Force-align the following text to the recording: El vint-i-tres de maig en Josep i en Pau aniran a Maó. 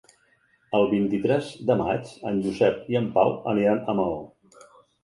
El 0.77 0.87
vint-i-tres 0.93 1.51
de 1.71 1.75
maig 1.83 2.15
en 2.31 2.43
Josep 2.47 2.89
i 2.95 3.01
en 3.03 3.13
Pau 3.21 3.39
aniran 3.55 3.87
a 3.95 3.99
Maó. 4.03 4.21